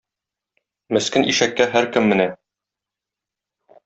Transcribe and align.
Мескен 0.95 1.27
ишәккә 1.33 1.67
һәркем 1.75 2.07
менә. 2.13 2.27